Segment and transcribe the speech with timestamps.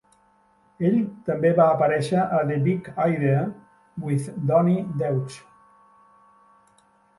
[0.87, 0.95] Ell
[1.27, 3.45] també va aparèixer a "The Big Idea
[4.07, 5.39] with Donny Deutsch".